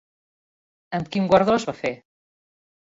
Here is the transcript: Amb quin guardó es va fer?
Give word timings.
Amb 1.01 1.13
quin 1.17 1.29
guardó 1.35 1.61
es 1.61 1.71
va 1.71 1.79
fer? 1.85 1.95